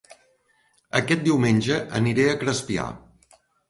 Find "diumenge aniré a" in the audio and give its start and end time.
1.29-2.37